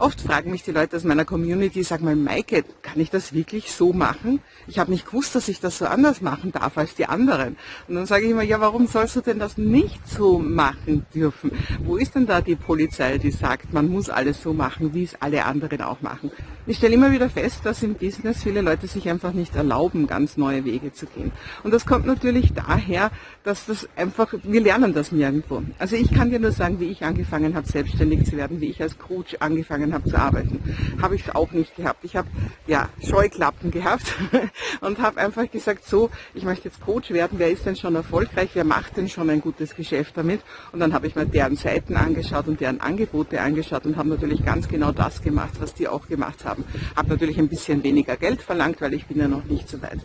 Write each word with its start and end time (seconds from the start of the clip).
Oft 0.00 0.20
fragen 0.20 0.52
mich 0.52 0.62
die 0.62 0.70
Leute 0.70 0.96
aus 0.96 1.02
meiner 1.02 1.24
Community, 1.24 1.82
sag 1.82 2.02
mal, 2.02 2.14
Maike, 2.14 2.62
kann 2.82 3.00
ich 3.00 3.10
das 3.10 3.32
wirklich 3.32 3.72
so 3.72 3.92
machen? 3.92 4.40
Ich 4.68 4.78
habe 4.78 4.92
nicht 4.92 5.06
gewusst, 5.06 5.34
dass 5.34 5.48
ich 5.48 5.58
das 5.58 5.78
so 5.78 5.86
anders 5.86 6.20
machen 6.20 6.52
darf 6.52 6.78
als 6.78 6.94
die 6.94 7.06
anderen. 7.06 7.56
Und 7.88 7.96
dann 7.96 8.06
sage 8.06 8.26
ich 8.26 8.30
immer, 8.30 8.44
ja, 8.44 8.60
warum 8.60 8.86
sollst 8.86 9.16
du 9.16 9.22
denn 9.22 9.40
das 9.40 9.58
nicht 9.58 10.08
so 10.08 10.38
machen 10.38 11.04
dürfen? 11.12 11.50
Wo 11.82 11.96
ist 11.96 12.14
denn 12.14 12.26
da 12.26 12.40
die 12.40 12.54
Polizei, 12.54 13.18
die 13.18 13.32
sagt, 13.32 13.72
man 13.72 13.88
muss 13.88 14.08
alles 14.08 14.40
so 14.40 14.52
machen, 14.52 14.94
wie 14.94 15.02
es 15.02 15.20
alle 15.20 15.44
anderen 15.44 15.82
auch 15.82 16.00
machen? 16.00 16.30
Ich 16.68 16.76
stelle 16.76 16.96
immer 16.96 17.10
wieder 17.10 17.30
fest, 17.30 17.60
dass 17.64 17.82
im 17.82 17.94
Business 17.94 18.42
viele 18.42 18.60
Leute 18.60 18.86
sich 18.88 19.08
einfach 19.08 19.32
nicht 19.32 19.56
erlauben, 19.56 20.06
ganz 20.06 20.36
neue 20.36 20.66
Wege 20.66 20.92
zu 20.92 21.06
gehen. 21.06 21.32
Und 21.64 21.72
das 21.72 21.86
kommt 21.86 22.04
natürlich 22.04 22.52
daher, 22.52 23.10
dass 23.42 23.64
das 23.64 23.88
einfach, 23.96 24.34
wir 24.42 24.60
lernen 24.60 24.92
das 24.92 25.10
nirgendwo. 25.10 25.62
Also 25.78 25.96
ich 25.96 26.12
kann 26.12 26.28
dir 26.28 26.38
nur 26.38 26.52
sagen, 26.52 26.78
wie 26.78 26.90
ich 26.90 27.04
angefangen 27.04 27.54
habe, 27.54 27.66
selbstständig 27.66 28.26
zu 28.26 28.36
werden, 28.36 28.60
wie 28.60 28.66
ich 28.66 28.82
als 28.82 28.98
Coach 28.98 29.36
angefangen 29.40 29.94
habe 29.94 30.10
zu 30.10 30.18
arbeiten. 30.18 30.60
Habe 31.00 31.14
ich 31.14 31.34
auch 31.34 31.52
nicht 31.52 31.74
gehabt. 31.74 32.04
Ich 32.04 32.16
habe 32.16 32.28
ja 32.66 32.90
Scheuklappen 33.02 33.70
gehabt 33.70 34.14
und 34.82 34.98
habe 34.98 35.20
einfach 35.20 35.50
gesagt, 35.50 35.86
so, 35.86 36.10
ich 36.34 36.44
möchte 36.44 36.68
jetzt 36.68 36.82
Coach 36.82 37.12
werden, 37.12 37.38
wer 37.38 37.50
ist 37.50 37.64
denn 37.64 37.76
schon 37.76 37.94
erfolgreich, 37.94 38.50
wer 38.52 38.64
macht 38.64 38.98
denn 38.98 39.08
schon 39.08 39.30
ein 39.30 39.40
gutes 39.40 39.74
Geschäft 39.74 40.18
damit? 40.18 40.42
Und 40.72 40.80
dann 40.80 40.92
habe 40.92 41.06
ich 41.06 41.16
mir 41.16 41.24
deren 41.24 41.56
Seiten 41.56 41.96
angeschaut 41.96 42.46
und 42.46 42.60
deren 42.60 42.78
Angebote 42.82 43.40
angeschaut 43.40 43.86
und 43.86 43.96
habe 43.96 44.10
natürlich 44.10 44.44
ganz 44.44 44.68
genau 44.68 44.92
das 44.92 45.22
gemacht, 45.22 45.54
was 45.60 45.72
die 45.72 45.88
auch 45.88 46.06
gemacht 46.08 46.44
haben 46.44 46.57
haben. 46.58 46.96
Habe 46.96 47.08
natürlich 47.10 47.38
ein 47.38 47.48
bisschen 47.48 47.82
weniger 47.82 48.16
Geld 48.16 48.42
verlangt, 48.42 48.80
weil 48.80 48.94
ich 48.94 49.06
bin 49.06 49.18
ja 49.18 49.28
noch 49.28 49.44
nicht 49.44 49.68
so 49.68 49.80
weit. 49.82 49.98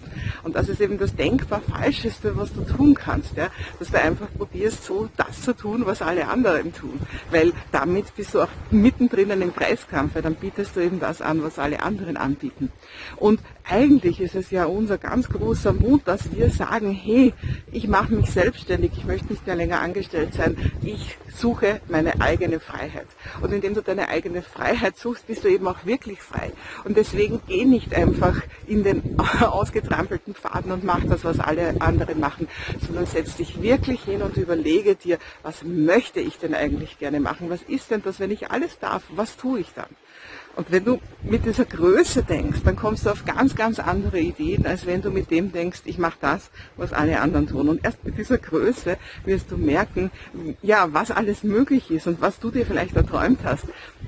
Und 0.44 0.56
das 0.56 0.70
ist 0.70 0.82
eben 0.82 0.98
das 0.98 1.16
denkbar 1.16 1.62
Falscheste, 1.62 2.38
was 2.38 2.54
du 2.54 2.62
tun 2.62 2.94
kannst, 2.94 3.36
ja? 3.36 3.50
dass 3.80 3.90
du 3.90 4.00
einfach 4.00 4.28
probierst, 4.38 4.84
so 4.84 5.10
das 5.18 5.42
zu 5.42 5.56
tun, 5.56 5.86
was 5.86 6.02
alle 6.02 6.28
anderen 6.28 6.74
tun. 6.74 7.00
Weil 7.32 7.54
damit 7.72 8.16
bist 8.16 8.34
du 8.34 8.42
auch 8.42 8.50
mittendrin 8.72 9.30
im 9.42 9.52
Preiskampf, 9.52 10.16
weil 10.16 10.22
dann 10.22 10.36
bietest 10.36 10.76
du 10.76 10.82
eben 10.82 11.00
das 11.00 11.22
an, 11.22 11.44
was 11.44 11.60
alle 11.60 11.82
anderen 11.84 12.18
anbieten. 12.18 12.72
Und 13.18 13.40
eigentlich 13.70 14.20
ist 14.20 14.36
es 14.36 14.52
ja 14.52 14.66
unser 14.66 14.98
ganz 14.98 15.30
großer 15.30 15.74
Mut, 15.74 16.02
dass 16.06 16.32
wir 16.34 16.50
sagen, 16.50 16.92
hey, 16.92 17.34
ich 17.72 17.88
mache 17.88 18.14
mich 18.14 18.30
selbstständig, 18.30 18.92
ich 18.98 19.06
möchte 19.06 19.32
nicht 19.32 19.48
mehr 19.48 19.56
länger 19.56 19.82
angestellt 19.82 20.34
sein, 20.34 20.58
ich 20.82 21.18
suche 21.36 21.82
meine 21.88 22.20
eigene 22.22 22.60
Freiheit. 22.60 23.08
Und 23.42 23.54
indem 23.54 23.74
du 23.74 23.82
deine 23.82 24.10
eigene 24.10 24.42
Freiheit 24.42 24.98
suchst, 24.98 25.28
bist 25.28 25.44
du 25.44 25.48
eben 25.48 25.68
auch 25.68 25.86
wirklich 25.86 26.22
frei. 26.22 26.43
Und 26.84 26.98
deswegen 26.98 27.42
geh 27.48 27.66
nicht 27.66 27.94
einfach 27.94 28.42
in 28.68 28.84
den 28.84 29.20
ausgetrampelten 29.42 30.34
Faden 30.34 30.72
und 30.72 30.84
mach 30.84 31.04
das, 31.06 31.24
was 31.24 31.40
alle 31.40 31.82
anderen 31.82 32.20
machen, 32.20 32.48
sondern 32.86 33.06
setz 33.06 33.36
dich 33.36 33.62
wirklich 33.62 34.04
hin 34.04 34.22
und 34.22 34.38
überlege 34.38 34.96
dir, 34.96 35.18
was 35.42 35.64
möchte 35.64 36.20
ich 36.20 36.38
denn 36.38 36.54
eigentlich 36.54 37.00
gerne 37.00 37.20
machen? 37.20 37.50
Was 37.50 37.62
ist 37.64 37.92
denn 37.92 38.02
das, 38.04 38.20
wenn 38.20 38.32
ich 38.32 38.52
alles 38.52 38.80
darf? 38.80 39.04
Was 39.16 39.38
tue 39.38 39.60
ich 39.60 39.74
dann? 39.74 39.88
Und 40.56 40.72
wenn 40.72 40.86
du 40.86 41.00
mit 41.24 41.46
dieser 41.46 41.66
Größe 41.66 42.22
denkst, 42.24 42.60
dann 42.64 42.76
kommst 42.76 43.06
du 43.06 43.10
auf 43.10 43.26
ganz, 43.26 43.56
ganz 43.56 43.80
andere 43.80 44.20
Ideen, 44.20 44.68
als 44.68 44.86
wenn 44.86 45.02
du 45.02 45.10
mit 45.10 45.32
dem 45.32 45.52
denkst, 45.52 45.82
ich 45.86 45.98
mache 45.98 46.18
das, 46.22 46.52
was 46.78 46.94
alle 46.94 47.22
anderen 47.22 47.48
tun. 47.48 47.70
Und 47.70 47.84
erst 47.84 48.04
mit 48.06 48.20
dieser 48.20 48.38
Größe 48.38 48.98
wirst 49.26 49.50
du 49.50 49.58
merken, 49.58 50.12
ja, 50.62 50.94
was 50.94 51.10
alles 51.10 51.44
möglich 51.44 51.90
ist 51.90 52.06
und 52.06 52.22
was 52.22 52.40
du 52.40 52.52
dir 52.52 52.68
vielleicht 52.68 52.96
erträumt 52.96 53.40
hast. 53.44 53.66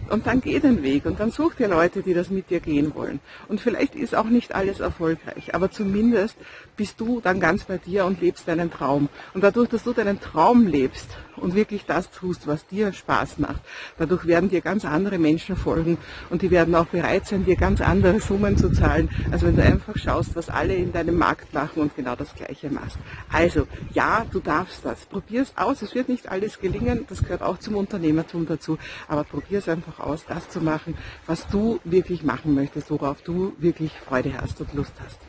Und 0.10 0.28
dann 0.28 0.42
geh 0.42 0.60
den 0.60 0.84
Weg 0.84 1.06
und 1.06 1.20
dann 1.20 1.32
such 1.32 1.56
dir 1.56 1.68
Leute, 1.68 2.04
die 2.04 2.14
das 2.14 2.30
mit 2.30 2.50
dir 2.50 2.60
gehen 2.60 2.94
wollen. 2.96 3.20
Und 3.48 3.60
vielleicht 3.60 3.96
ist 3.96 4.16
auch 4.16 4.26
nicht 4.26 4.54
alles 4.54 4.80
erfolgreich, 4.80 5.56
aber 5.56 5.72
zumindest 5.72 6.36
bist 6.78 7.00
du 7.00 7.22
dann 7.22 7.40
ganz 7.40 7.64
bei 7.64 7.78
dir 7.78 8.06
und 8.06 8.22
lebst 8.22 8.48
deinen 8.48 8.72
Traum. 8.72 9.10
Und 9.34 9.44
dadurch, 9.44 9.70
dass 9.70 9.84
du 9.84 9.94
deinen 9.94 10.20
Traum 10.20 10.68
lebst 10.68 11.08
und 11.38 11.56
wirklich 11.56 11.86
das 11.86 12.12
tust, 12.12 12.48
was 12.48 12.66
dir 12.68 12.94
Spaß 12.94 13.40
macht, 13.40 13.62
dadurch 13.98 14.26
werden 14.26 14.50
dir 14.50 14.62
ganz 14.62 14.86
andere 14.86 15.18
Menschen 15.18 15.56
folgen 15.56 15.98
und 16.30 16.42
die 16.42 16.52
werden 16.52 16.76
auch 16.76 16.88
bereit 16.88 17.28
sein, 17.28 17.46
dir 17.46 17.56
ganz 17.56 17.82
andere 17.82 18.20
Summen 18.20 18.58
zu 18.58 18.72
zahlen, 18.72 19.10
als 19.32 19.44
wenn 19.44 19.56
du 19.56 19.64
einfach 19.64 19.98
schaust, 19.98 20.36
was 20.36 20.50
alle 20.50 20.76
in 20.76 20.92
deinem 20.92 21.18
Markt 21.18 21.54
machen 21.54 21.82
und 21.82 21.96
genau 21.96 22.16
das 22.16 22.34
Gleiche 22.36 22.70
machst. 22.70 22.98
Also, 23.32 23.68
ja, 23.94 24.26
du 24.32 24.40
darfst 24.40 24.86
das. 24.86 25.06
Probier 25.06 25.42
es 25.42 25.58
aus. 25.58 25.82
Es 25.82 25.96
wird 25.96 26.10
nicht 26.10 26.30
alles 26.30 26.60
gelingen. 26.60 27.06
Das 27.10 27.22
gehört 27.22 27.42
auch 27.42 27.58
zum 27.58 27.76
Unternehmertum 27.76 28.46
dazu. 28.46 28.78
Aber 29.08 29.24
probier 29.24 29.60
es 29.60 29.70
einfach 29.70 30.00
aus, 30.00 30.26
das 30.28 30.50
zu 30.50 30.62
machen, 30.62 30.98
was 31.26 31.48
du 31.48 31.80
wirklich 31.84 32.24
machen 32.24 32.54
möchtest, 32.54 32.92
worauf 32.92 33.22
du 33.22 33.54
wirklich 33.58 33.92
Freude 34.08 34.34
hast 34.40 34.60
und 34.62 34.74
Lust 34.74 34.94
hast. 35.04 35.26